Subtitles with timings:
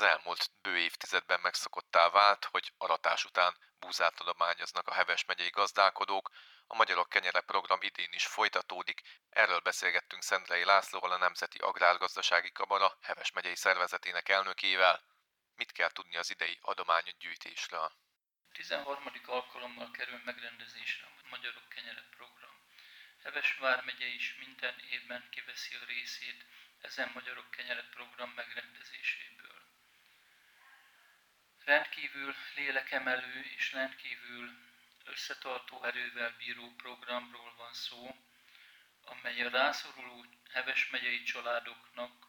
[0.00, 6.30] Az elmúlt bő évtizedben megszokottá vált, hogy aratás után búzát adományoznak a Heves megyei gazdálkodók,
[6.66, 9.00] a Magyarok Kenyere program idén is folytatódik,
[9.30, 15.04] erről beszélgettünk Szendrei Lászlóval, a Nemzeti Agrárgazdasági Kamara Heves megyei szervezetének elnökével.
[15.54, 17.92] Mit kell tudni az idei adománygyűjtésről?
[18.52, 19.12] 13.
[19.26, 22.54] alkalommal kerül megrendezésre a Magyarok Kenyere program.
[23.22, 26.44] Heves vármegye is minden évben kiveszi a részét
[26.80, 29.39] ezen Magyarok Kenyere program megrendezéséből.
[31.70, 34.50] Rendkívül lélekemelő és rendkívül
[35.04, 38.16] összetartó erővel bíró programról van szó,
[39.04, 42.26] amely a rászoruló Heves megyei családoknak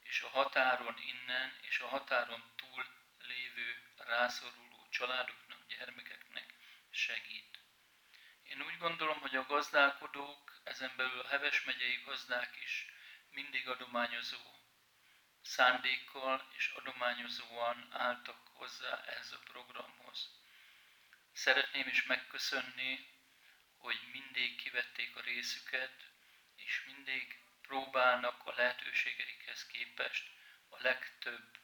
[0.00, 2.86] és a határon innen és a határon túl
[3.18, 6.54] lévő rászoruló családoknak, gyermekeknek
[6.90, 7.58] segít.
[8.42, 12.86] Én úgy gondolom, hogy a gazdálkodók, ezen belül a Heves megyei gazdák is
[13.30, 14.38] mindig adományozó
[15.42, 20.30] szándékkal és adományozóan álltak hozzá ehhez a programhoz.
[21.32, 23.08] Szeretném is megköszönni,
[23.76, 26.10] hogy mindig kivették a részüket,
[26.56, 30.30] és mindig próbálnak a lehetőségeikhez képest
[30.68, 31.58] a legtöbb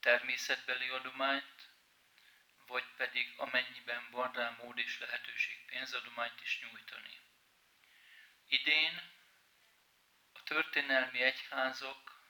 [0.00, 1.68] természetbeli adományt,
[2.66, 7.20] vagy pedig amennyiben van rá mód és lehetőség pénzadományt is nyújtani.
[8.46, 9.10] Idén
[10.32, 12.22] a történelmi egyházok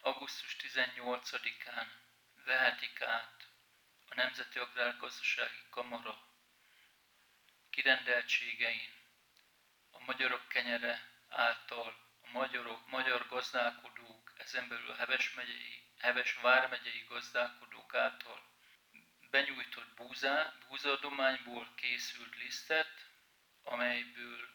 [0.00, 1.86] augusztus 18-án
[2.46, 3.48] vehetik át
[4.08, 6.26] a Nemzeti Agrárgazdasági Kamara
[7.70, 8.90] kirendeltségein
[9.90, 17.04] a magyarok kenyere által a magyarok, magyar gazdálkodók, ezen belül a Heves, megyei, Heves vármegyei
[17.08, 18.42] gazdálkodók által
[19.30, 23.10] benyújtott búzá, búzadományból készült lisztet,
[23.62, 24.48] amelyből,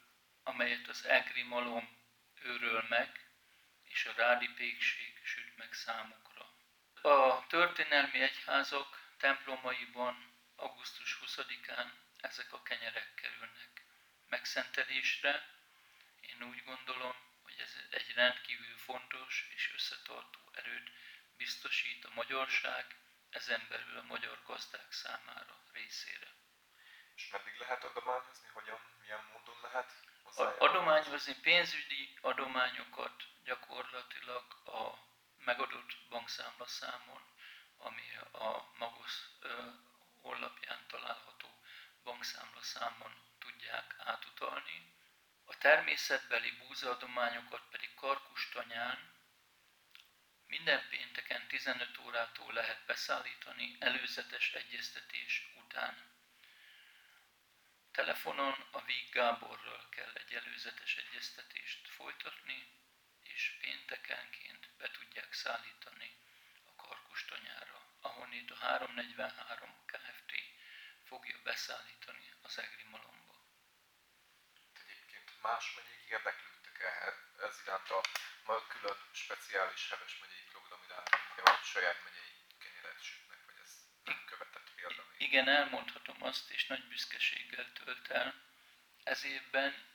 [0.43, 1.97] amelyet az Egri malom
[2.41, 3.29] őröl meg,
[3.83, 6.20] és a rádi pékség süt meg számukra.
[7.01, 13.85] A történelmi egyházak templomaiban augusztus 20-án ezek a kenyerek kerülnek
[14.29, 15.49] megszentelésre.
[16.21, 20.91] Én úgy gondolom, hogy ez egy rendkívül fontos és összetartó erőt
[21.37, 22.95] biztosít a magyarság,
[23.29, 26.27] ezen belül a magyar gazdák számára részére.
[27.15, 28.47] És meddig lehet adományozni?
[28.53, 29.93] Hogyan, milyen módon lehet?
[30.59, 35.09] Adományozni pénzügyi adományokat gyakorlatilag a
[35.45, 37.21] megadott bankszámlaszámon,
[37.77, 39.13] ami a Magos
[40.21, 41.47] honlapján található
[42.03, 44.93] bankszámlaszámon tudják átutalni.
[45.45, 49.11] A természetbeli búzaadományokat pedig Karkustanyán
[50.47, 56.09] minden pénteken 15 órától lehet beszállítani előzetes egyeztetés után.
[57.91, 62.67] Telefonon a Víg Gáborral kell egy előzetes egyeztetést folytatni,
[63.33, 66.09] és péntekenként be tudják szállítani
[66.65, 70.31] a karkustanyára, ahonnét a 343 Kft.
[71.03, 73.35] fogja beszállítani az egri malomba.
[74.73, 78.01] Egyébként más megyék érdeklődtek ehhez, ez iránt a
[78.67, 83.71] külön speciális heves megyei program iránt, hogy saját megyei kenyeret sütnek, vagy ez
[84.03, 85.21] nem követett példa még.
[85.27, 88.33] Igen, elmondhatom azt, és nagy büszkeséggel tölt el.
[89.03, 89.90] Ez évben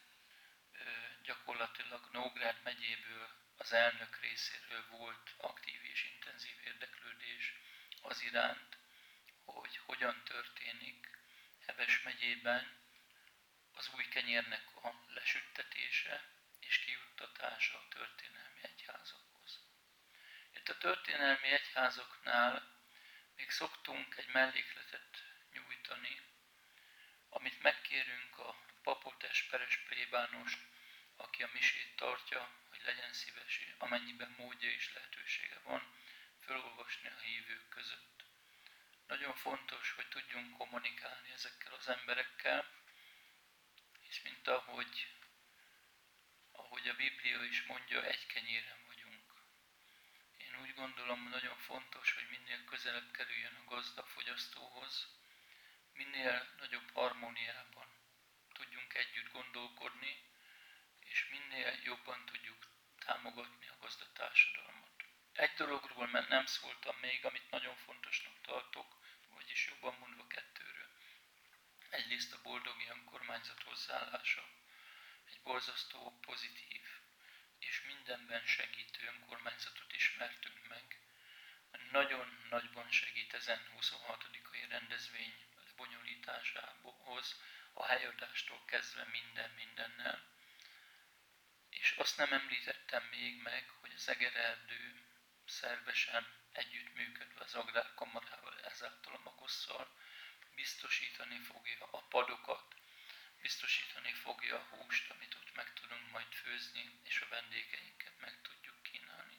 [1.27, 7.55] gyakorlatilag Nógrád megyéből az elnök részéről volt aktív és intenzív érdeklődés
[8.03, 8.77] az iránt,
[9.45, 11.19] hogy hogyan történik
[11.67, 12.79] Heves megyében
[13.73, 16.25] az új kenyérnek a lesüttetése
[16.61, 19.61] és kiuttatása a történelmi egyházakhoz.
[20.55, 22.75] Itt a történelmi egyházaknál
[23.37, 25.23] még szoktunk egy mellékletet
[25.53, 26.21] nyújtani,
[27.29, 30.59] amit megkérünk a papot Esperes plébánost,
[31.17, 35.95] aki a misét tartja, hogy legyen szíves, amennyiben módja és lehetősége van,
[36.41, 38.25] felolvasni a hívők között.
[39.07, 42.71] Nagyon fontos, hogy tudjunk kommunikálni ezekkel az emberekkel,
[44.09, 45.13] és mint ahogy,
[46.53, 49.33] ahogy a Biblia is mondja, egy kenyéren vagyunk.
[50.37, 55.09] Én úgy gondolom, nagyon fontos, hogy minél közelebb kerüljön a gazda fogyasztóhoz,
[55.93, 57.89] minél nagyobb harmóniában
[58.53, 60.25] tudjunk együtt gondolkodni,
[61.11, 62.67] és minél jobban tudjuk
[62.99, 64.91] támogatni a gazdatársadalmat.
[65.33, 68.97] Egy dologról mert nem szóltam még, amit nagyon fontosnak tartok,
[69.29, 70.91] vagyis jobban mondva kettőről.
[71.91, 74.49] Egyrészt a boldogi önkormányzat hozzáállása,
[75.25, 76.83] egy borzasztó pozitív
[77.59, 81.01] és mindenben segítő önkormányzatot ismertünk meg.
[81.91, 84.25] Nagyon nagyban segít ezen 26.
[84.69, 85.35] rendezvény
[85.67, 87.41] lebonyolításához,
[87.73, 90.36] a helyadástól kezdve minden mindennel.
[91.99, 95.05] Azt nem említettem még meg, hogy az Egererdő
[95.47, 99.91] szervesen együttműködve az agrárkamarával, ezáltal a magosszal,
[100.55, 102.75] biztosítani fogja a padokat,
[103.41, 108.83] biztosítani fogja a húst, amit ott meg tudunk majd főzni, és a vendégeinket meg tudjuk
[108.83, 109.39] kínálni.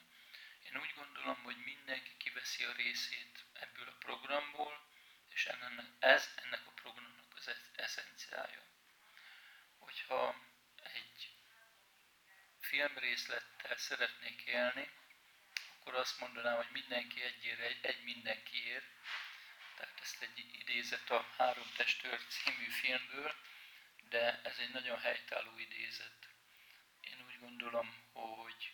[0.62, 4.86] Én úgy gondolom, hogy mindenki kiveszi a részét ebből a programból,
[5.28, 8.62] és ennek, ez ennek a programnak az eszenciája.
[9.78, 10.47] Hogyha
[12.68, 14.90] filmrészlettel szeretnék élni,
[15.80, 18.84] akkor azt mondanám, hogy mindenki egyért, egy, egy mindenkiért.
[19.76, 23.34] Tehát ezt egy idézet a Három testőr című filmből,
[24.08, 26.28] de ez egy nagyon helytálló idézet.
[27.00, 28.72] Én úgy gondolom, hogy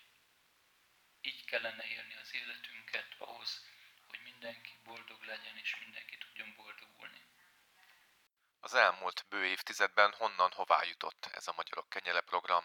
[1.21, 3.67] így kellene élni az életünket ahhoz,
[4.09, 7.23] hogy mindenki boldog legyen, és mindenki tudjon boldogulni.
[8.61, 12.65] Az elmúlt bő évtizedben honnan hová jutott ez a Magyarok Kenyele program?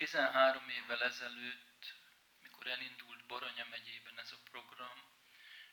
[0.00, 1.94] 13 évvel ezelőtt,
[2.42, 5.04] mikor elindult Baranya megyében ez a program,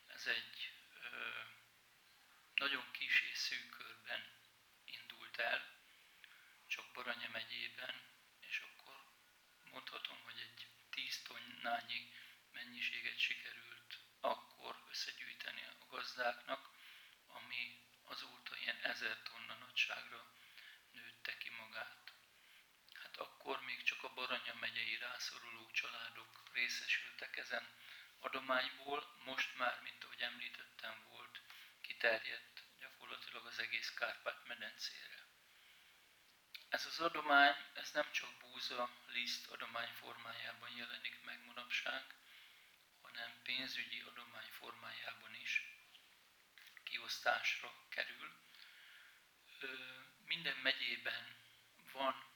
[0.06, 0.72] ez egy
[1.02, 1.08] ö,
[2.54, 4.24] nagyon kis és szűk körben
[4.84, 5.64] indult el,
[6.66, 8.02] csak Baranya megyében,
[8.40, 8.94] és akkor
[9.70, 12.12] mondhatom, hogy egy 10 tonnányi
[12.52, 16.70] mennyiséget sikerült akkor összegyűjteni a gazdáknak,
[17.26, 20.32] ami azóta ilyen ezer tonna nagyságra
[20.92, 22.07] nőtte ki magát.
[23.18, 27.68] Akkor még csak a Baranya megyei rászoruló családok részesültek ezen
[28.20, 31.40] adományból, most már, mint ahogy említettem, volt
[31.80, 35.26] kiterjedt gyakorlatilag az egész Kárpát-medencére.
[36.68, 42.14] Ez az adomány, ez nem csak búza, liszt adomány formájában jelenik meg manapság,
[43.00, 45.62] hanem pénzügyi adomány formájában is
[46.84, 48.36] kiosztásra kerül.
[50.24, 51.36] Minden megyében
[51.92, 52.27] van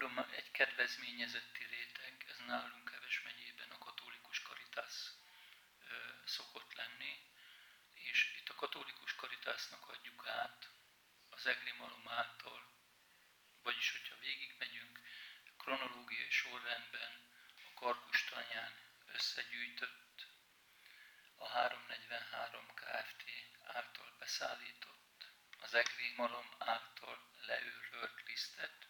[0.00, 5.14] adoma, egy kedvezményezetti réteg, ez nálunk Heves megyében a katolikus karitász
[6.24, 7.22] szokott lenni,
[7.94, 10.68] és itt a katolikus karitásznak adjuk át
[11.30, 12.70] az Egri Malom által,
[13.62, 15.00] vagyis hogyha végigmegyünk,
[15.56, 17.12] kronológiai sorrendben
[17.68, 18.72] a Karkustanyán
[19.06, 20.26] összegyűjtött,
[21.36, 23.24] a 343 Kft.
[23.64, 25.26] által beszállított,
[25.60, 28.88] az Egri Malom által leőrölt lisztet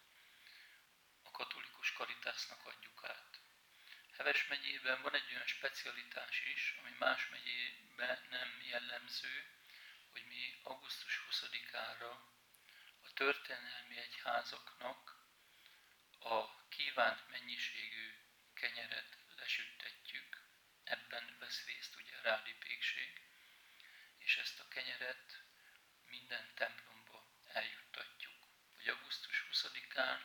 [1.41, 3.39] katolikus karitásznak adjuk át.
[4.17, 9.45] Heves megyében van egy olyan specialitás is, ami más megyében nem jellemző,
[10.11, 12.11] hogy mi augusztus 20-ára
[13.03, 15.15] a történelmi egyházaknak
[16.19, 18.13] a kívánt mennyiségű
[18.53, 20.41] kenyeret lesüttetjük.
[20.83, 23.21] Ebben vesz részt ugye a rádi pékség,
[24.17, 25.43] és ezt a kenyeret
[26.05, 28.47] minden templomba eljuttatjuk.
[28.75, 30.19] Hogy augusztus 20-án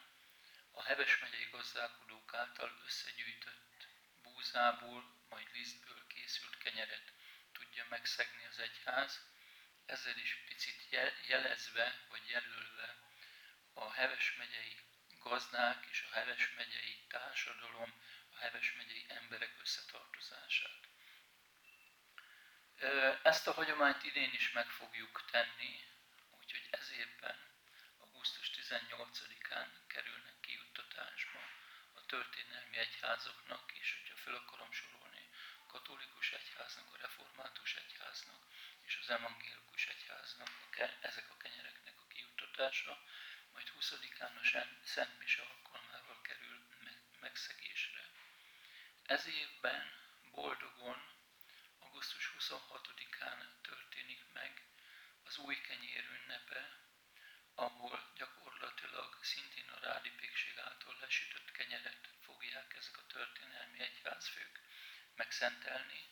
[0.78, 3.86] a Heves megyei gazdálkodók által összegyűjtött
[4.22, 7.12] búzából, majd lisztből készült kenyeret
[7.52, 9.20] tudja megszegni az egyház,
[9.86, 10.88] ezzel is picit
[11.26, 12.96] jelezve vagy jelölve
[13.72, 14.76] a Heves megyei
[15.18, 18.02] gazdák és a Heves megyei társadalom,
[18.34, 20.88] a Heves megyei emberek összetartozását.
[23.22, 25.80] Ezt a hagyományt idén is meg fogjuk tenni,
[26.30, 26.90] úgyhogy ez
[27.98, 30.25] augusztus 18-án kerülnek
[30.96, 31.40] kijuttatásba
[31.94, 35.28] a történelmi egyházaknak, és hogyha fel akarom sorolni,
[35.62, 38.40] a katolikus egyháznak, a református egyháznak
[38.86, 40.50] és az evangélikus egyháznak
[41.00, 43.02] ezek a kenyereknek a kijuttatása,
[43.52, 46.66] majd 20-án a Szent Mise alkalmával kerül
[47.20, 48.08] megszegésre.
[49.06, 49.92] Ez évben
[50.30, 51.02] boldogon
[51.78, 54.66] augusztus 26-án történik meg
[55.24, 56.85] az új kenyér ünnepe,
[57.56, 64.60] ahol gyakorlatilag szintén a rádi pékség által lesütött kenyeret fogják ezek a történelmi egyházfők
[65.14, 66.08] megszentelni,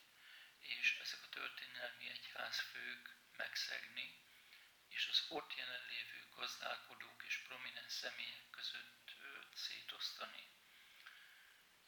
[0.59, 4.23] és ezek a történelmi egyházfők megszegni,
[4.89, 9.15] és az ott jelenlévő gazdálkodók és prominens személyek között
[9.55, 10.49] szétosztani.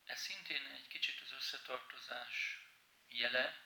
[0.05, 2.59] Ez szintén egy kicsit az összetartozás
[3.09, 3.65] jele,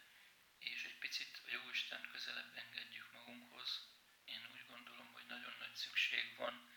[0.59, 3.89] és egy picit a Jóisten közelebb engedjük magunkhoz.
[4.25, 6.71] Én úgy gondolom, hogy nagyon nagy szükség van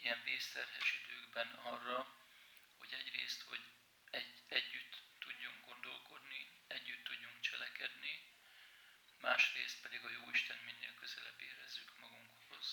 [0.00, 1.98] ilyen vészterhes időkben arra,
[2.78, 3.64] hogy egyrészt, hogy
[4.10, 8.14] egy, együtt tudjunk gondolkodni, együtt tudjunk cselekedni,
[9.20, 12.68] másrészt pedig a Jóisten minél közelebb érezzük magunkhoz.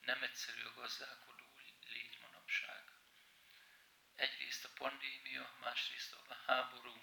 [0.00, 1.48] Nem egyszerű a gazdálkodó
[1.86, 2.82] légy manapság.
[4.14, 7.02] Egyrészt a pandémia, másrészt a háború,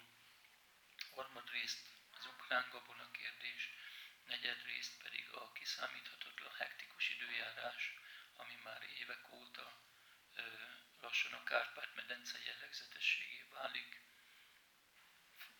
[1.14, 3.70] harmadrészt az ukrán gabona kérdés,
[4.30, 7.94] negyedrészt pedig a kiszámíthatatlan hektikus időjárás,
[8.36, 9.66] ami már évek óta
[10.34, 10.42] ö,
[11.00, 14.00] lassan a Kárpát-medence jellegzetességé válik,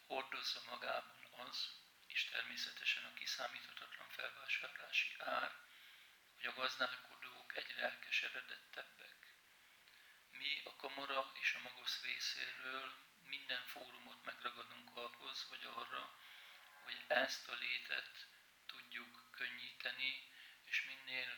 [0.06, 1.58] hordozza magában az,
[2.06, 5.50] és természetesen a kiszámíthatatlan felvásárlási ár,
[6.36, 9.18] hogy a gazdálkodók egyre elkeseredettebbek.
[10.30, 12.92] Mi a kamara és a magosz részéről
[13.24, 16.14] minden fórumot megragadunk ahhoz, vagy arra,
[16.82, 18.28] hogy ezt a létet
[18.72, 20.12] tudjuk könnyíteni,
[20.64, 21.30] és minél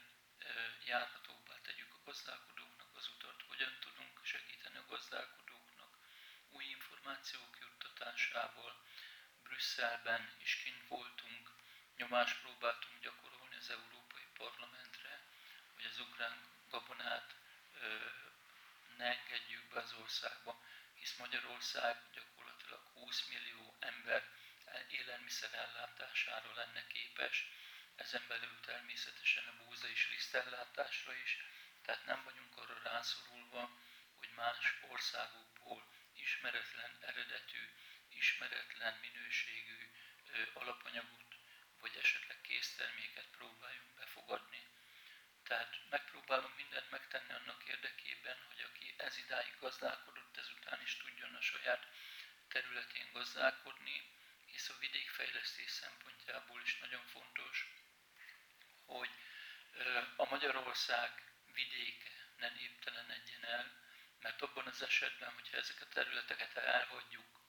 [0.85, 5.93] járhatóbbá tegyük a gazdálkodóknak az utat, hogyan tudunk segíteni a gazdálkodóknak
[6.49, 8.73] új információk juttatásával.
[9.43, 11.51] Brüsszelben is kint voltunk,
[11.97, 15.21] nyomást próbáltunk gyakorolni az Európai Parlamentre,
[15.75, 16.37] hogy az ukrán
[16.71, 17.35] gabonát
[18.97, 20.63] ne engedjük be az országba,
[20.95, 24.23] hisz Magyarország gyakorlatilag 20 millió ember
[24.89, 27.47] élelmiszer ellátására lenne képes,
[27.97, 31.39] ezen belül természetesen a búza és lisztellátásra is,
[31.83, 33.79] tehát nem vagyunk arra rászorulva,
[34.19, 37.71] hogy más országokból ismeretlen eredetű,
[38.09, 39.91] ismeretlen minőségű
[40.55, 41.35] alapanyagot,
[41.81, 44.67] vagy esetleg készterméket próbáljunk befogadni.
[45.43, 51.41] Tehát megpróbálom mindent megtenni annak érdekében, hogy aki ez idáig gazdálkodott, ezután is tudjon a
[51.41, 51.87] saját
[52.49, 54.11] területén gazdálkodni,
[54.53, 57.67] hisz a vidékfejlesztés szempontjából is nagyon fontos,
[58.85, 59.11] hogy
[60.17, 61.11] a Magyarország
[61.53, 63.81] vidéke ne néptelenedjen el,
[64.21, 67.41] mert abban az esetben, hogyha ezeket a területeket elhagyjuk,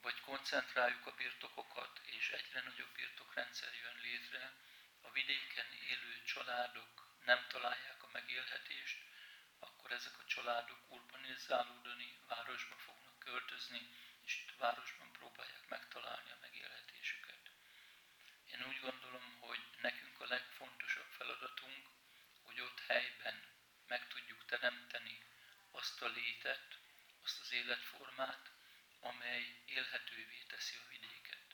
[0.00, 4.52] vagy koncentráljuk a birtokokat, és egyre nagyobb birtokrendszer jön létre,
[5.00, 8.98] a vidéken élő családok nem találják a megélhetést,
[9.58, 13.88] akkor ezek a családok urbanizálódani, városba fognak költözni,
[14.36, 17.50] itt városban próbálják megtalálni a megélhetésüket.
[18.52, 21.88] Én úgy gondolom, hogy nekünk a legfontosabb feladatunk,
[22.42, 23.42] hogy ott helyben
[23.86, 25.22] meg tudjuk teremteni
[25.70, 26.78] azt a létet,
[27.22, 28.50] azt az életformát,
[29.00, 31.44] amely élhetővé teszi a vidéket.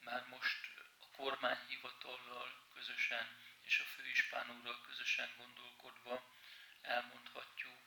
[0.00, 6.34] Már most a kormányhivatallal közösen és a főispán úrral közösen gondolkodva
[6.82, 7.78] elmondhatjuk,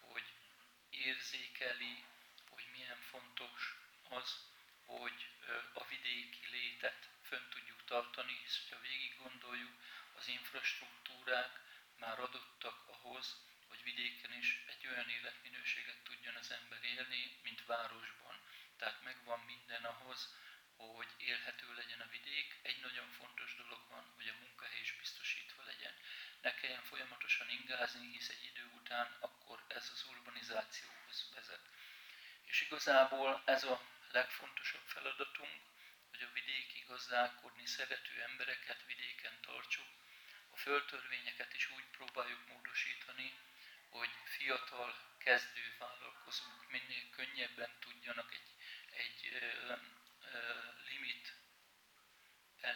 [0.00, 0.24] hogy
[0.90, 2.04] érzékeli,
[2.48, 3.79] hogy milyen fontos
[4.10, 4.48] az,
[4.84, 5.28] hogy
[5.72, 9.74] a vidéki létet fönn tudjuk tartani, hisz ha végig gondoljuk,
[10.16, 11.60] az infrastruktúrák
[11.96, 13.36] már adottak ahhoz,
[13.68, 18.36] hogy vidéken is egy olyan életminőséget tudjon az ember élni, mint városban.
[18.76, 20.34] Tehát megvan minden ahhoz,
[20.76, 22.58] hogy élhető legyen a vidék.
[22.62, 25.94] Egy nagyon fontos dolog van, hogy a munkahely is biztosítva legyen.
[26.40, 31.68] Ne kelljen folyamatosan ingázni, hisz egy idő után akkor ez az urbanizációhoz vezet.
[32.44, 33.80] És igazából ez a
[34.12, 35.60] legfontosabb feladatunk,
[36.10, 39.86] hogy a vidéki gazdálkodni szerető embereket vidéken tartsuk,
[40.50, 43.32] a földtörvényeket is úgy próbáljuk módosítani,
[43.88, 48.50] hogy fiatal kezdő vállalkozók minél könnyebben tudjanak egy,
[48.90, 49.74] egy ö,
[50.32, 50.52] ö,
[50.88, 51.32] limit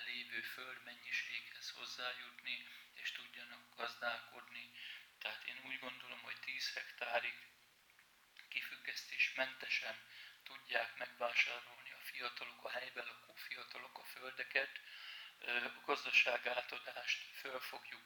[0.05, 4.71] lévő földmennyiséghez hozzájutni, és tudjanak gazdálkodni.
[5.19, 7.35] Tehát én úgy gondolom, hogy 10 hektárig
[8.49, 9.97] kifüggesztésmentesen
[10.45, 14.81] tudják megvásárolni a fiatalok, a helyben lakó fiatalok a földeket,
[15.47, 18.03] a gazdaság átadást föl fogjuk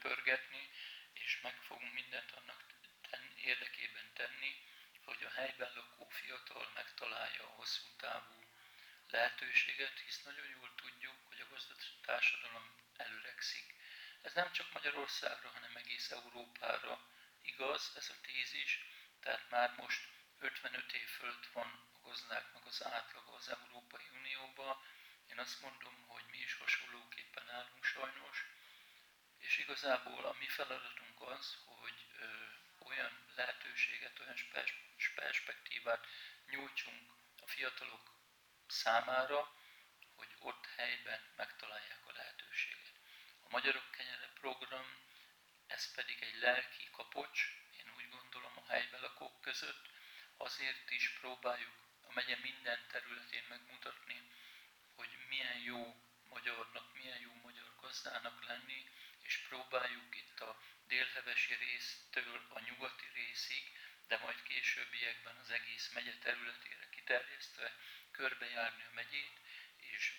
[0.00, 0.70] pörgetni,
[1.12, 2.64] és meg fogunk mindent annak
[3.36, 4.56] érdekében tenni,
[5.04, 8.44] hogy a helyben lakó fiatal megtalálja a hosszú távú
[9.10, 13.74] lehetőséget, hisz nagyon jól tudjuk, hogy a gazdasági társadalom előregszik.
[14.22, 17.06] Ez nem csak Magyarországra, hanem egész Európára
[17.42, 18.84] igaz, ez a tézis,
[19.20, 20.08] tehát már most
[20.42, 24.82] 55 év fölött van a gazdáknak az átlaga az Európai Unióba.
[25.30, 28.46] Én azt mondom, hogy mi is hasonlóképpen állunk sajnos,
[29.38, 32.26] és igazából a mi feladatunk az, hogy ö,
[32.78, 34.36] olyan lehetőséget, olyan
[35.14, 36.06] perspektívát
[36.46, 38.14] nyújtsunk a fiatalok
[38.66, 39.54] számára,
[40.14, 42.92] hogy ott helyben megtalálják a lehetőséget.
[43.40, 44.86] A Magyarok Kenyere program,
[45.66, 47.40] ez pedig egy lelki kapocs,
[47.78, 49.91] én úgy gondolom a helyben lakók között,
[50.42, 51.74] azért is próbáljuk
[52.08, 54.22] a megye minden területén megmutatni,
[54.94, 55.96] hogy milyen jó
[56.28, 58.88] magyarnak, milyen jó magyar gazdának lenni,
[59.20, 63.62] és próbáljuk itt a délhevesi résztől a nyugati részig,
[64.06, 67.76] de majd későbbiekben az egész megye területére kiterjesztve
[68.10, 69.40] körbejárni a megyét,
[69.76, 70.14] és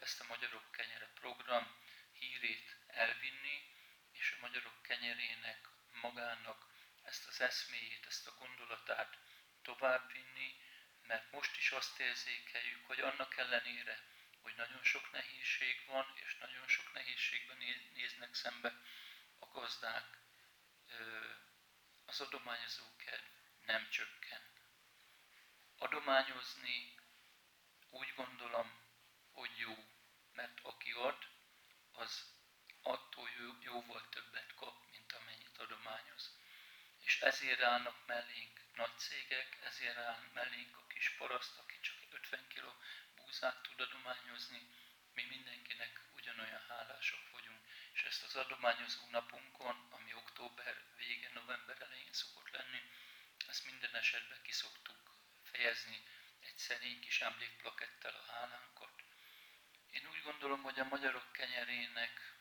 [0.00, 1.76] ezt a Magyarok Kenyere program
[2.12, 3.64] hírét elvinni,
[4.12, 5.68] és a Magyarok Kenyerének
[6.00, 6.66] magának
[7.02, 9.18] ezt az eszméjét, ezt a gondolatát
[9.66, 10.54] továbbvinni,
[11.02, 14.04] mert most is azt érzékeljük, hogy annak ellenére,
[14.42, 17.56] hogy nagyon sok nehézség van, és nagyon sok nehézségben
[17.94, 18.72] néznek szembe
[19.38, 20.18] a gazdák,
[22.06, 22.84] az adományozó
[23.66, 24.40] nem csökken.
[25.78, 26.94] Adományozni
[27.90, 28.80] úgy gondolom,
[29.32, 29.76] hogy jó,
[30.32, 31.28] mert aki ad,
[31.92, 32.24] az
[32.82, 36.38] attól jó, jóval többet kap, mint amennyit adományoz.
[37.00, 42.46] És ezért állnak mellénk nagy cégek, ezért áll mellénk a kis paraszt, aki csak 50
[42.48, 42.72] kg
[43.16, 44.60] búzát tud adományozni,
[45.14, 47.60] mi mindenkinek ugyanolyan hálások vagyunk,
[47.92, 52.80] és ezt az adományozó napunkon, ami október vége, november elején szokott lenni,
[53.48, 56.02] ezt minden esetben ki szoktuk fejezni
[56.40, 59.04] egy szerény kis emlékplakettel a hálánkat.
[59.90, 62.34] Én úgy gondolom, hogy a magyarok kenyerének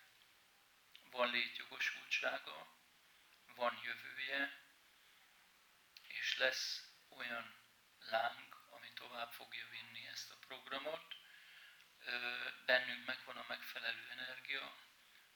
[1.12, 2.68] van létjogosultsága,
[3.56, 4.65] van jövője,
[6.20, 7.56] és lesz olyan
[8.00, 11.16] láng, ami tovább fogja vinni ezt a programot.
[12.66, 14.76] Bennünk megvan a megfelelő energia,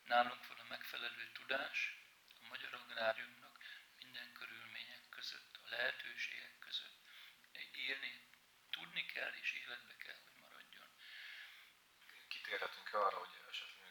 [0.04, 1.94] nálunk van a megfelelő tudás,
[2.44, 3.58] a magyar agráriumnak
[4.00, 7.00] minden körülmények között, a lehetőségek között
[7.90, 8.14] élni
[8.70, 10.90] tudni kell és életbe kell, hogy maradjon.
[12.28, 13.36] Kitérhetünk arra, hogy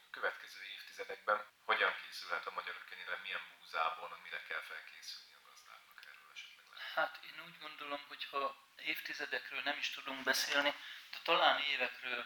[0.06, 5.98] a következő évtizedekben hogyan készülhet a magyar kenyére, milyen búzában, mire kell felkészülni a gazdáknak
[6.10, 6.87] erről esetleg lehet.
[6.98, 10.74] Hát én úgy gondolom, hogy ha évtizedekről nem is tudunk beszélni,
[11.10, 12.24] de talán évekről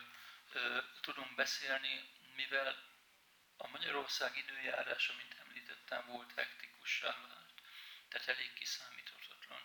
[0.53, 2.77] ö, tudunk beszélni, mivel
[3.57, 7.63] a Magyarország időjárás, amit említettem, volt hektikussá vált,
[8.09, 9.63] tehát elég kiszámíthatatlan.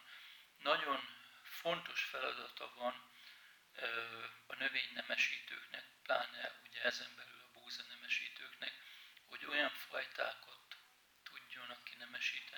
[0.57, 1.09] Nagyon
[1.43, 3.11] fontos feladata van
[4.47, 8.73] a növénynemesítőknek, pláne ugye ezen belül a búza nemesítőknek,
[9.25, 10.77] hogy olyan fajtákat
[11.23, 12.56] tudjon nemesíteni,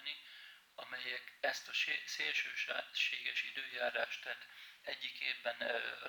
[0.79, 1.71] amelyek ezt a
[2.05, 4.47] szélsőséges időjárást, tehát
[4.81, 5.57] egyik évben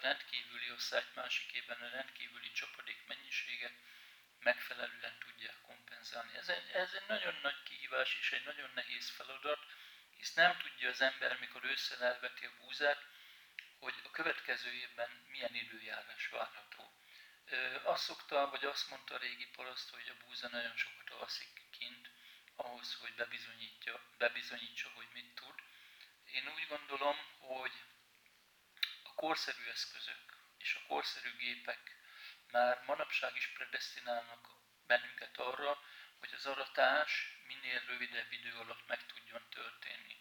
[0.00, 3.72] rendkívüli osztályt, másik évben rendkívüli csapadék mennyiséget
[4.40, 6.36] megfelelően tudják kompenzálni.
[6.36, 9.58] Ez egy, ez egy nagyon nagy kihívás és egy nagyon nehéz feladat,
[10.16, 13.02] hisz nem tudja az ember, mikor ősszel elveti a búzát,
[13.78, 16.92] hogy a következő évben milyen időjárás várható.
[17.82, 22.09] Azt szokta, vagy azt mondta a régi paraszt, hogy a búza nagyon sokat alszik kint,
[22.60, 25.54] ahhoz, hogy bebizonyítja, bebizonyítsa, hogy mit tud.
[26.32, 27.72] Én úgy gondolom, hogy
[29.04, 31.96] a korszerű eszközök és a korszerű gépek
[32.50, 34.48] már manapság is predestinálnak
[34.86, 35.82] bennünket arra,
[36.18, 40.16] hogy az aratás minél rövidebb idő alatt meg tudjon történni.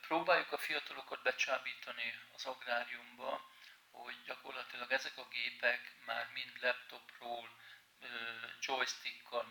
[0.00, 3.50] Próbáljuk a fiatalokat becsábítani az agráriumba,
[3.90, 7.60] hogy gyakorlatilag ezek a gépek már mind laptopról,
[8.60, 9.44] joystickkal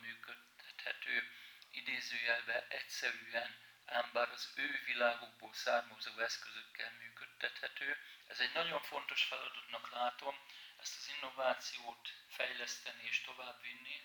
[0.82, 1.32] működtethető,
[1.72, 7.98] idézőjelve egyszerűen, ám bár az ő világukból származó eszközökkel működtethető.
[8.28, 10.36] Ez egy nagyon fontos feladatnak látom,
[10.82, 14.02] ezt az innovációt fejleszteni és továbbvinni,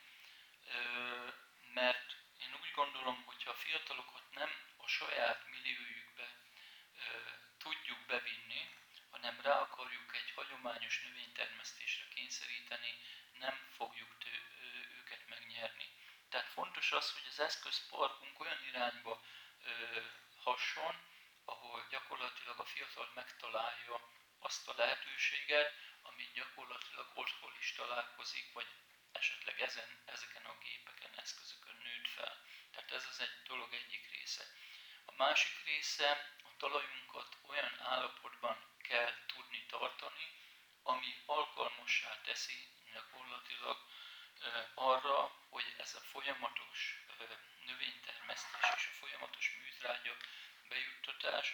[1.75, 6.29] mert én úgy gondolom, hogy ha a fiatalokat nem a saját milliójükbe
[7.59, 8.75] tudjuk bevinni,
[9.11, 12.99] hanem rá akarjuk egy hagyományos növénytermesztésre kényszeríteni,
[13.39, 14.46] nem fogjuk tő.
[16.29, 19.23] Tehát fontos az, hogy az eszközparkunk olyan irányba
[19.65, 20.01] ö,
[20.37, 20.95] hasson,
[21.45, 24.01] ahol gyakorlatilag a fiatal megtalálja
[24.39, 28.67] azt a lehetőséget, amit gyakorlatilag otthon is találkozik, vagy
[29.13, 32.45] esetleg ezen, ezeken a gépeken, eszközökön nőtt fel.
[32.71, 34.45] Tehát ez az egy dolog egyik része.
[35.05, 36.11] A másik része,
[36.43, 40.33] a talajunkat olyan állapotban kell tudni tartani,
[40.83, 43.79] ami alkalmassá teszi gyakorlatilag
[44.75, 47.05] arra, hogy ez a folyamatos
[47.67, 50.17] növénytermesztés és a folyamatos műtrágya
[50.69, 51.47] bejuttatás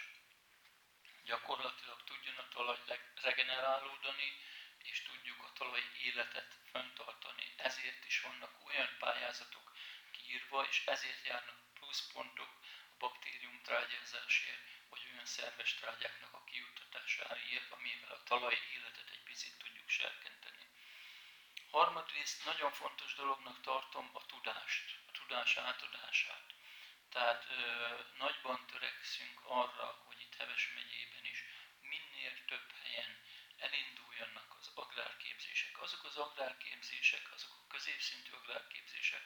[1.25, 2.79] gyakorlatilag tudjon a talaj
[3.15, 4.33] regenerálódni,
[4.79, 7.55] és tudjuk a talaj életet fenntartani.
[7.57, 9.73] Ezért is vannak olyan pályázatok
[10.11, 12.51] kiírva, és ezért járnak pluszpontok
[12.93, 19.59] a baktérium trágyázásért, vagy olyan szerves trágyáknak a kijuttatásáért, amivel a talaj életet egy picit
[19.59, 20.32] tudjuk serkenteni.
[21.73, 26.47] Harmadrészt nagyon fontos dolognak tartom a tudást, a tudás átadását.
[27.09, 27.57] Tehát ö,
[28.19, 31.45] nagyban törekszünk arra, hogy itt Heves megyében is
[31.81, 33.13] minél több helyen
[33.57, 35.81] elinduljanak az agrárképzések.
[35.81, 39.23] Azok az agrárképzések, azok a középszintű agrárképzések,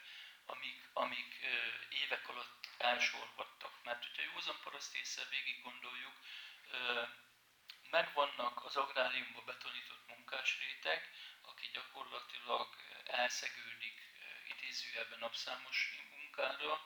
[0.47, 1.57] amik, amik ö,
[1.89, 3.83] évek alatt elsorvadtak.
[3.85, 6.17] Mert hogyha józan paraszt végig gondoljuk,
[6.71, 7.03] ö,
[7.91, 11.11] megvannak az agráriumba betonított munkásréteg,
[11.67, 12.69] aki gyakorlatilag
[13.05, 13.99] elszegődik
[14.45, 16.81] idézőjelben napszámos munkára,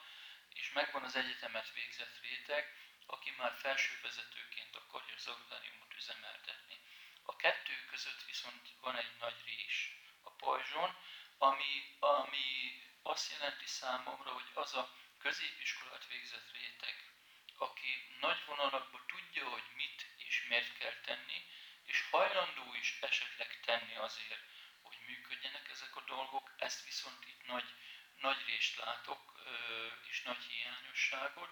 [0.55, 2.65] és megvan az egyetemet végzett réteg,
[3.07, 6.77] aki már felsővezetőként akarja az agráriumot üzemeltetni.
[7.23, 10.97] A kettő között viszont van egy nagy rés a pajzson,
[11.39, 12.49] ami, ami
[13.03, 17.13] azt jelenti számomra, hogy az a középiskolát végzett réteg,
[17.57, 21.39] aki nagy vonalakban tudja, hogy mit és miért kell tenni,
[21.85, 24.43] és hajlandó is esetleg tenni azért,
[25.31, 26.51] működjenek ezek a dolgok.
[26.57, 27.75] Ezt viszont itt nagy,
[28.21, 29.23] nagy részt látok,
[30.09, 31.51] és nagy hiányosságot,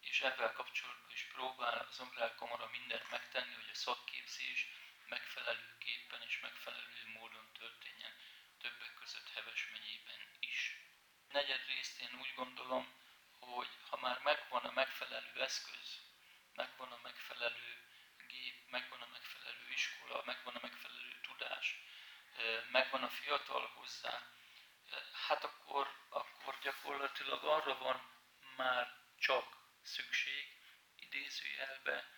[0.00, 4.68] és ebben kapcsolatban is próbál az Agrárkamara mindent megtenni, hogy a szakképzés
[5.08, 8.14] megfelelőképpen és megfelelő módon történjen
[8.58, 10.76] többek között Heves megyében is.
[11.28, 12.94] Negyed részt én úgy gondolom,
[13.38, 15.88] hogy ha már megvan a megfelelő eszköz,
[16.54, 17.78] megvan a megfelelő
[18.28, 21.83] gép, megvan a megfelelő iskola, megvan a megfelelő tudás,
[22.70, 24.22] megvan a fiatal hozzá,
[25.28, 28.10] hát akkor, akkor gyakorlatilag arra van
[28.56, 30.46] már csak szükség,
[30.96, 32.10] idézőjelbe,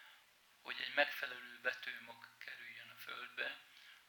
[0.62, 3.60] hogy egy megfelelő vetőmag kerüljön a földbe,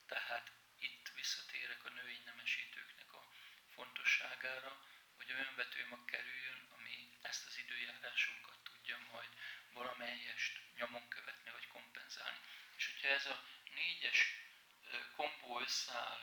[0.06, 3.28] tehát itt visszatérek a női nemesítőknek a
[3.74, 4.82] fontosságára,
[5.16, 9.28] hogy olyan vetőmag kerüljön, ami ezt az időjárásunkat tudja majd
[9.72, 12.38] valamelyest nyomon követni vagy kompenzálni.
[12.76, 13.44] És hogyha ez a
[13.74, 14.37] négyes
[15.18, 16.22] kombó összeáll,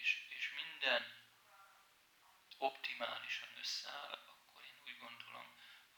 [0.00, 1.02] és, és minden
[2.58, 5.48] optimálisan összeáll, akkor én úgy gondolom,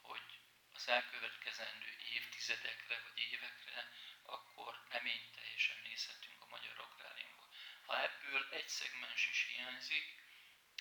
[0.01, 0.25] hogy
[0.73, 3.91] az elkövetkezendő évtizedekre vagy évekre,
[4.23, 7.45] akkor reményteljesen nézhetünk a magyar agráriumba.
[7.85, 10.05] Ha ebből egy szegmens is hiányzik,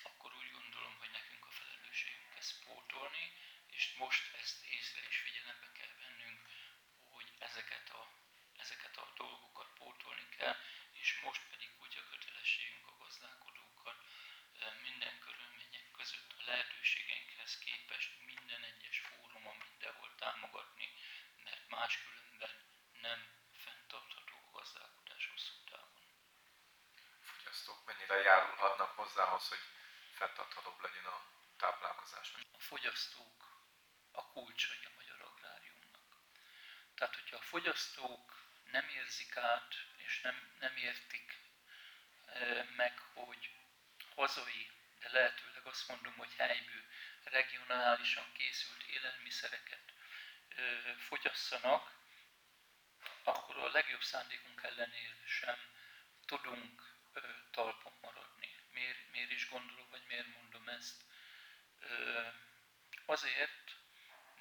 [0.02, 3.32] akkor úgy gondolom, hogy nekünk a felelősségünk ezt pótolni,
[3.70, 6.40] és most ezt észre és figyelembe kell vennünk,
[7.10, 8.02] hogy ezeket a,
[8.56, 10.56] ezeket a dolgokat pótolni kell,
[10.92, 13.98] és most pedig úgy a kötelességünk a gazdálkodókat
[14.82, 20.88] minden körülmények között a lehetőségeinkhez képest minden egyes fórumon mindenhol támogatni,
[21.44, 22.54] mert máskülönben
[23.00, 23.20] nem
[23.64, 26.04] fenntartható a gazdálkodás hosszú távon.
[27.22, 29.64] Fogyasztók mennyire járulhatnak hozzához, hogy
[30.12, 31.18] fenntarthatóbb legyen a
[31.56, 32.34] táplálkozás?
[32.52, 33.40] A fogyasztók
[34.12, 36.04] a kulcsai a magyar agráriumnak.
[36.94, 38.26] Tehát, hogyha a fogyasztók
[38.70, 41.38] nem érzik át, és nem, nem értik
[42.76, 43.50] meg, hogy
[44.14, 46.82] hazai, de lehetőleg azt mondom, hogy helyből,
[47.30, 49.92] regionálisan készült élelmiszereket
[50.98, 51.94] fogyasszanak,
[53.24, 55.58] akkor a legjobb szándékunk ellenére sem
[56.26, 56.94] tudunk
[57.50, 58.54] talpon maradni.
[58.72, 61.04] Miért, miért is gondolom, vagy miért mondom ezt?
[63.06, 63.76] Azért,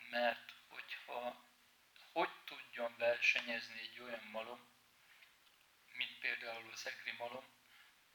[0.09, 1.43] mert hogyha
[2.11, 4.69] hogy tudjon versenyezni egy olyan malom,
[5.91, 7.45] mint például az egri malom,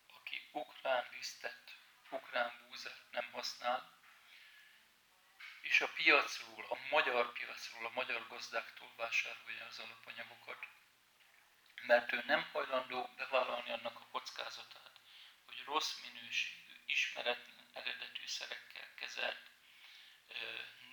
[0.06, 1.76] aki ukrán lisztet,
[2.10, 3.99] ukrán búzát nem használ,
[5.62, 10.58] és a piacról, a magyar piacról, a magyar gazdáktól vásárolja az alapanyagokat,
[11.82, 15.00] mert ő nem hajlandó bevállalni annak a kockázatát,
[15.46, 19.50] hogy rossz minőségű, ismeretlen eredetű szerekkel kezelt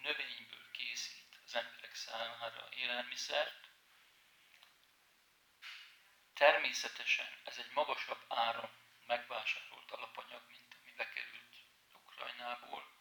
[0.02, 3.68] növényből készít az emberek számára élelmiszert,
[6.38, 8.70] Természetesen ez egy magasabb áron
[9.08, 11.56] megvásárolt alapanyag, mint ami bekerült
[11.94, 12.97] Ukrajnából.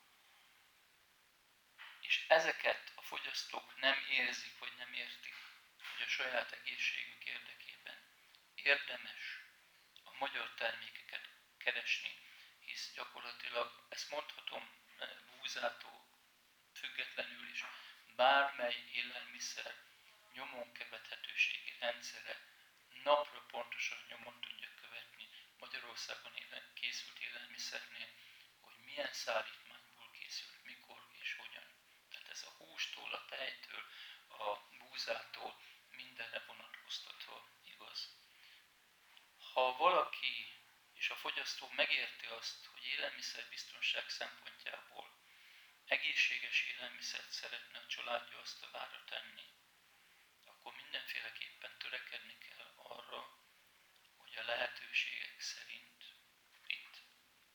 [2.06, 5.34] És ezeket a fogyasztók nem érzik, vagy nem értik,
[5.76, 7.98] hogy a saját egészségük érdekében
[8.54, 9.40] érdemes
[10.04, 12.10] a magyar termékeket keresni,
[12.58, 16.06] hisz gyakorlatilag ezt mondhatom eh, búzától
[16.72, 17.64] függetlenül is,
[18.16, 19.74] bármely élelmiszer
[20.32, 22.40] nyomon követhetőségi rendszere
[23.04, 28.08] napra pontosan nyomon tudja követni Magyarországon élen, készült élelmiszernél,
[28.60, 31.66] hogy milyen szállítmányból készült, mikor és hogyan.
[32.10, 32.56] Tehát ez a
[33.06, 33.84] hústól, a tejtől,
[34.28, 38.08] a búzától mindenre vonatkoztatva igaz.
[39.52, 40.54] Ha valaki
[40.94, 45.18] és a fogyasztó megérti azt, hogy élelmiszerbiztonság szempontjából
[45.84, 49.44] egészséges élelmiszert szeretne a családja asztalára tenni,
[50.44, 53.38] akkor mindenféleképpen törekedni kell arra,
[54.16, 56.04] hogy a lehetőségek szerint
[56.66, 57.02] itt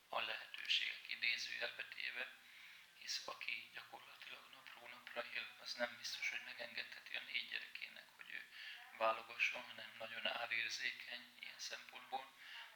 [0.09, 2.39] a lehetőségek idézőjelbe téve,
[2.99, 4.60] hisz aki gyakorlatilag
[5.15, 8.45] él, az nem biztos, hogy megengedheti a négy gyerekének, hogy ő
[8.97, 12.25] válogasson, hanem nagyon árérzékeny ilyen szempontból,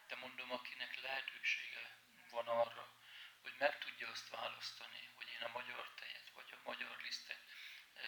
[0.08, 1.98] de mondom, akinek lehetősége
[2.30, 2.94] van arra,
[3.42, 7.40] hogy meg tudja azt választani, hogy én a magyar tejet vagy a magyar lisztet
[7.94, 8.02] e,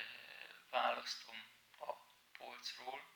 [0.69, 1.43] választom
[1.79, 1.93] a
[2.37, 3.15] polcról,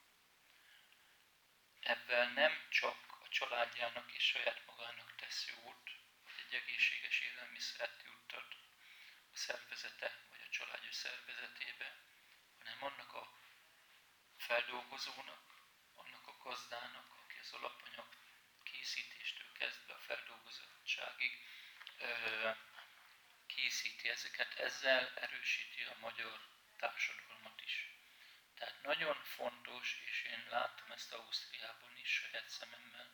[1.82, 5.89] Ebben nem csak a családjának és saját magának tesz jót,
[6.24, 8.56] hogy egy egészséges élelmiszert juttat
[9.34, 11.90] a szervezete családja szervezetébe,
[12.58, 13.34] hanem annak a
[14.38, 15.44] feldolgozónak,
[15.94, 18.08] annak a gazdának, aki az alapanyag
[18.64, 21.34] készítéstől kezdve a feldolgozottságig
[23.46, 26.40] készíti ezeket, ezzel erősíti a magyar
[26.78, 27.90] társadalmat is.
[28.56, 33.12] Tehát nagyon fontos, és én láttam ezt Ausztriában is saját szememmel,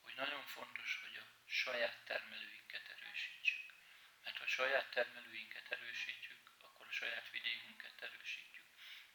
[0.00, 3.72] hogy nagyon fontos, hogy a saját termelőinket erősítsük.
[4.22, 6.41] Mert ha a saját termelőinket erősítjük,
[6.92, 8.66] a saját vidékünket erősítjük.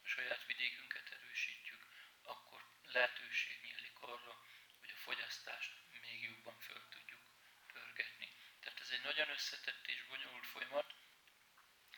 [0.04, 1.86] A saját vidékünket erősítjük,
[2.22, 4.34] akkor lehetőség nyílik arra,
[4.80, 7.24] hogy a fogyasztást még jobban föl tudjuk
[7.72, 8.28] pörgetni.
[8.60, 10.94] Tehát ez egy nagyon összetett és bonyolult folyamat,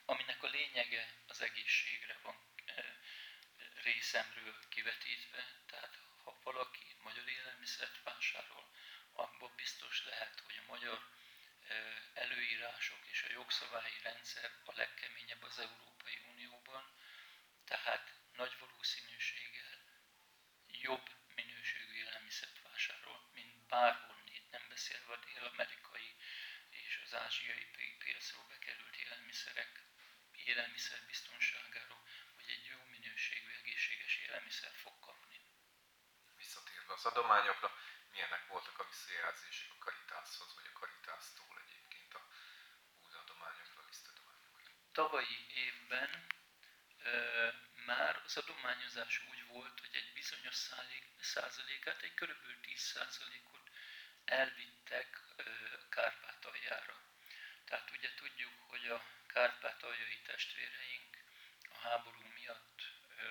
[0.04, 2.36] aminek a lényege az egészségre van
[3.82, 8.70] részemről kivetítve, tehát ha valaki magyar élelmiszert vásárol,
[9.12, 11.19] abban biztos lehet, hogy a magyar
[12.14, 16.84] előírások és a jogszabályi rendszer a legkeményebb az Európai Unióban,
[17.64, 19.78] tehát nagy valószínűséggel
[20.66, 26.14] jobb minőségű élelmiszert vásárol, mint bárhonnét, nem beszélve a dél-amerikai
[26.70, 27.66] és az ázsiai
[27.98, 29.82] piacról bekerült élelmiszerek
[30.32, 32.02] élelmiszerbiztonságáról,
[32.34, 35.40] hogy egy jó minőségű egészséges élelmiszer fog kapni.
[36.36, 37.70] Visszatérve az adományokra,
[38.12, 42.22] milyenek voltak a visszajelzések a Karitászhoz, vagy a Karitásztól egyébként a
[43.00, 44.70] búzadományokra, lisztadományokra?
[44.92, 46.26] Tavalyi évben
[47.02, 47.48] ö,
[47.86, 52.60] már az adományozás úgy volt, hogy egy bizonyos százalék, százalékát, egy kb.
[52.60, 53.70] 10 százalékot
[54.24, 55.42] elvittek ö,
[55.88, 57.00] Kárpátaljára.
[57.64, 61.16] Tehát ugye tudjuk, hogy a kárpátaljai testvéreink
[61.72, 62.82] a háború miatt
[63.16, 63.22] ö,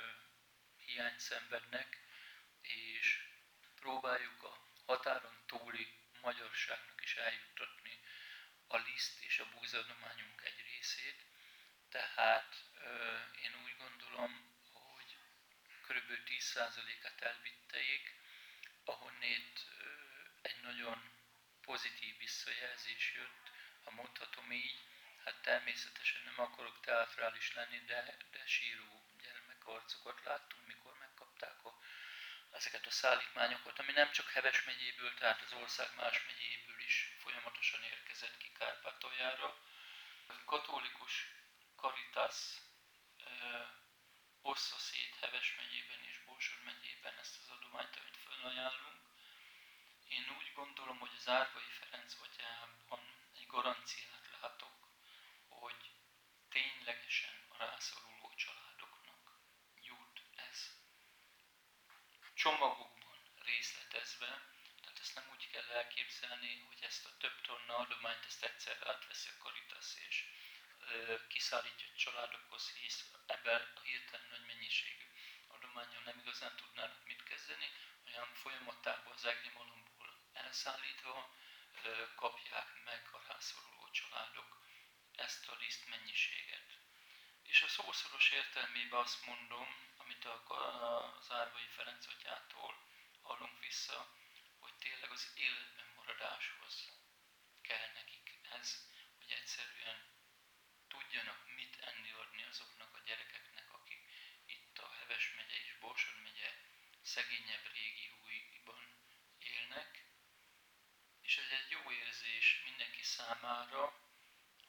[0.85, 1.97] hiányt szenvednek,
[2.61, 3.23] és
[3.75, 7.99] próbáljuk a határon túli magyarságnak is eljuttatni
[8.67, 11.28] a liszt és a búzadományunk egy részét.
[11.89, 12.55] Tehát
[13.41, 14.31] én úgy gondolom,
[14.71, 15.17] hogy
[15.87, 16.11] kb.
[16.27, 18.15] 10%-át elvitteik,
[18.83, 19.65] ahonnét
[20.41, 21.11] egy nagyon
[21.61, 23.51] pozitív visszajelzés jött,
[23.83, 24.79] ha mondhatom így,
[25.23, 31.79] hát természetesen nem akarok teatrális lenni, de, de síró gyermekarcokat láttunk, mikor megkapták a,
[32.51, 37.83] ezeket a szállítmányokat, ami nem csak Heves megyéből, tehát az ország más megyéből is folyamatosan
[37.83, 39.57] érkezett ki Kárpátaljára.
[40.45, 41.27] Katolikus
[41.81, 42.37] Caritas
[43.17, 43.63] ö,
[44.41, 49.01] ossza szét Heves megyében és Borsod megyében ezt az adományt, amit felajánlunk.
[50.07, 52.99] Én úgy gondolom, hogy az Árvai Ferenc atyában
[53.33, 54.77] egy garanciát látok,
[55.47, 55.91] hogy
[56.49, 59.39] ténylegesen a rászoruló családoknak
[59.81, 60.59] jut ez
[62.33, 64.31] csomagokban részletezve,
[64.81, 69.29] tehát ezt nem úgy kell elképzelni, hogy ezt a több tonna adományt ezt egyszer átveszi
[69.29, 70.25] a Caritas és
[71.27, 75.05] kiszállítja a családokhoz, hisz ebben a hirtelen nagy mennyiségű
[75.47, 77.69] adományon nem igazán tudnának mit kezdeni,
[78.07, 81.35] olyan folyamatában az egri malomból elszállítva
[82.15, 84.61] kapják meg a rászoruló családok
[85.15, 86.77] ezt a liszt mennyiséget.
[87.43, 92.83] És a szószoros értelmében azt mondom, amit az Árvai Ferenc atyától
[93.21, 94.13] hallunk vissza,
[94.59, 96.91] hogy tényleg az életben maradáshoz
[97.61, 100.18] kell nekik ez, hogy egyszerűen
[100.89, 104.01] tudjanak mit enni adni azoknak a gyerekeknek, akik
[104.45, 106.49] itt a Heves megye és Borsod megye
[107.01, 108.83] szegényebb régióiban
[109.37, 109.91] élnek,
[111.21, 113.83] és ez egy jó érzés mindenki számára,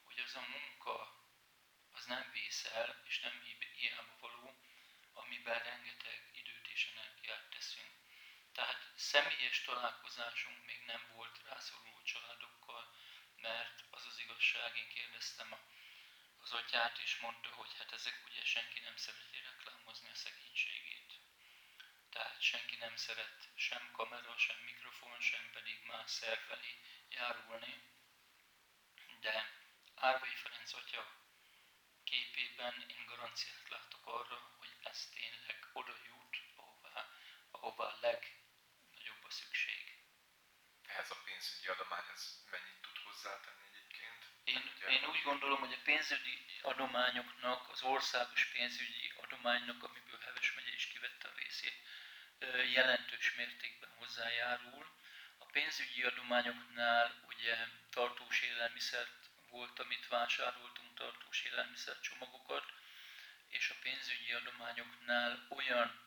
[0.04, 0.96] hogy az a munka
[1.92, 3.42] az nem vészel, és nem
[3.76, 4.60] hiába való,
[5.12, 7.90] amiben rengeteg időt és energiát teszünk.
[8.52, 12.94] Tehát személyes találkozásunk még nem volt rászoruló családokkal,
[13.36, 15.52] mert az az igazság, én kérdeztem
[16.42, 21.12] az atyát, és mondta, hogy hát ezek ugye senki nem szereti reklámozni a szegénységét.
[22.10, 27.82] Tehát senki nem szeret sem kamera, sem mikrofon, sem pedig más szerfelé járulni.
[29.20, 29.52] De
[29.94, 31.20] Árvai Ferenc atya
[32.04, 37.08] képében én garanciát látok arra, hogy ez tényleg oda jut, ahová,
[37.50, 39.98] ahová a legnagyobb a szükség.
[40.82, 44.22] Ehhez a pénzügyi adomány az mennyit tud hozzátenni egyébként?
[44.44, 50.74] Én, én úgy gondolom, hogy a pénzügyi adományoknak, az országos pénzügyi adománynak, amiből Heves megye
[50.74, 51.78] is kivette a részét,
[52.72, 54.86] jelentős mértékben hozzájárul.
[55.38, 57.56] A pénzügyi adományoknál ugye
[57.90, 62.64] tartós élelmiszert volt, amit vásároltunk, tartós élelmiszercsomagokat,
[63.48, 66.00] és a pénzügyi adományoknál olyan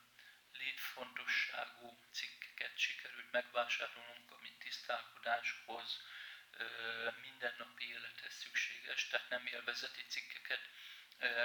[0.54, 6.02] létfontosságú cikkeket sikerült megvásárolnunk, amit tisztálkodáshoz,
[7.44, 10.70] mindennapi élethez szükséges, tehát nem élvezeti cikkeket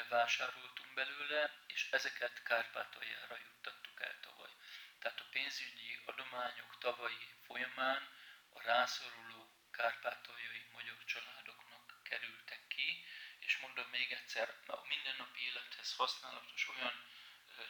[0.09, 4.51] vásároltunk belőle, és ezeket Kárpátaljára juttattuk el tavaly.
[4.99, 8.09] Tehát a pénzügyi adományok tavalyi folyamán
[8.53, 13.05] a rászoruló kárpátaljai magyar családoknak kerültek ki,
[13.39, 17.05] és mondom még egyszer, a mindennapi élethez használatos olyan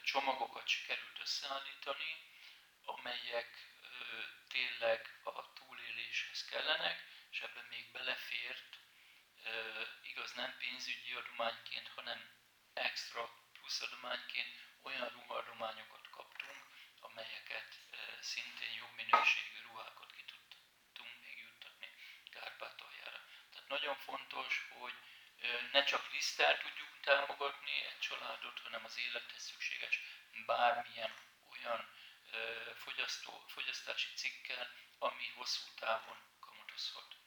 [0.02, 2.22] csomagokat sikerült összeállítani,
[2.84, 3.68] amelyek
[4.48, 7.08] tényleg a túléléshez kellenek,
[7.38, 8.79] és ebben még belefért,
[10.03, 12.31] igaz nem pénzügyi adományként, hanem
[12.74, 16.64] extra plusz adományként olyan ruhadományokat kaptunk,
[17.01, 17.79] amelyeket
[18.20, 21.88] szintén jobb minőségű ruhákat ki tudtunk még juttatni
[22.31, 23.20] Kárpátaljára.
[23.53, 24.94] Tehát nagyon fontos, hogy
[25.72, 30.01] ne csak liszttel tudjuk támogatni egy családot, hanem az élethez szükséges
[30.46, 31.14] bármilyen
[31.51, 31.90] olyan
[32.74, 37.17] fogyasztó, fogyasztási cikkel, ami hosszú távon kamatozhat.